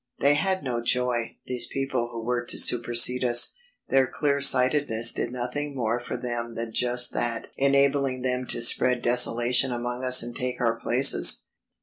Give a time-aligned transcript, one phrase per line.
[0.17, 3.53] They had no joy, these people who were to supersede us;
[3.89, 9.03] their clear sightedness did nothing more for them than just that enabling them to spread
[9.03, 11.43] desolation among us and take our places.